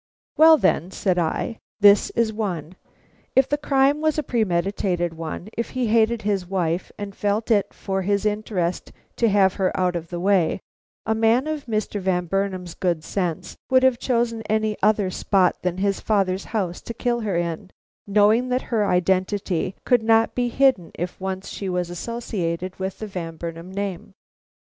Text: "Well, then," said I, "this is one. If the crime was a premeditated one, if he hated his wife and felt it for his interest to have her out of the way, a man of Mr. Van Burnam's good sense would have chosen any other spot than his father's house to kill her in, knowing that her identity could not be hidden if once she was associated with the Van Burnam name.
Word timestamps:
"Well, 0.35 0.57
then," 0.57 0.89
said 0.89 1.19
I, 1.19 1.59
"this 1.79 2.09
is 2.15 2.33
one. 2.33 2.75
If 3.35 3.47
the 3.47 3.55
crime 3.59 4.01
was 4.01 4.17
a 4.17 4.23
premeditated 4.23 5.13
one, 5.13 5.49
if 5.55 5.69
he 5.77 5.85
hated 5.85 6.23
his 6.23 6.47
wife 6.47 6.91
and 6.97 7.13
felt 7.15 7.51
it 7.51 7.71
for 7.71 8.01
his 8.01 8.25
interest 8.25 8.91
to 9.17 9.29
have 9.29 9.53
her 9.61 9.71
out 9.79 9.95
of 9.95 10.07
the 10.09 10.19
way, 10.19 10.59
a 11.05 11.13
man 11.13 11.45
of 11.45 11.67
Mr. 11.67 12.01
Van 12.01 12.25
Burnam's 12.25 12.73
good 12.73 13.03
sense 13.03 13.55
would 13.69 13.83
have 13.83 13.99
chosen 13.99 14.41
any 14.49 14.75
other 14.81 15.11
spot 15.11 15.61
than 15.61 15.77
his 15.77 15.99
father's 15.99 16.45
house 16.45 16.81
to 16.81 16.95
kill 16.95 17.19
her 17.19 17.35
in, 17.37 17.69
knowing 18.07 18.49
that 18.49 18.63
her 18.73 18.87
identity 18.87 19.75
could 19.85 20.01
not 20.01 20.33
be 20.33 20.49
hidden 20.49 20.89
if 20.95 21.21
once 21.21 21.47
she 21.47 21.69
was 21.69 21.91
associated 21.91 22.75
with 22.79 22.97
the 22.97 23.05
Van 23.05 23.35
Burnam 23.37 23.71
name. 23.71 24.15